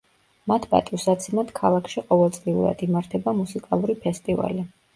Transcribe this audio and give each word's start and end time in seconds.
მათ 0.51 0.63
პატივსაცემად 0.71 1.53
ქალაქში 1.59 2.03
ყოველწლიურად 2.09 2.83
იმართება 2.89 3.37
მუსიკალური 3.43 4.01
ფესტივალი. 4.09 4.69